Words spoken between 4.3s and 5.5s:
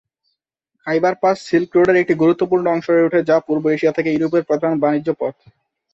প্রধান বাণিজ্য পথ।